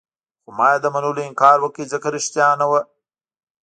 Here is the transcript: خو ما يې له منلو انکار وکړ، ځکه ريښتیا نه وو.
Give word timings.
خو 0.41 0.49
ما 0.57 0.67
يې 0.73 0.77
له 0.83 0.89
منلو 0.93 1.21
انکار 1.29 1.57
وکړ، 1.61 1.83
ځکه 1.93 2.07
ريښتیا 2.15 2.47
نه 2.61 2.65
وو. 2.69 2.79